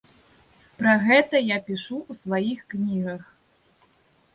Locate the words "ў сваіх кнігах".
2.11-3.23